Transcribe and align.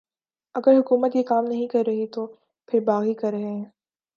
اگر 0.55 0.79
حکومت 0.79 1.15
یہ 1.15 1.23
کام 1.23 1.45
نہیں 1.45 1.67
کررہی 1.67 2.07
تو 2.07 2.25
پھر 2.69 2.79
باغی 2.79 3.13
کررہے 3.13 3.49
ہیں 3.49 3.65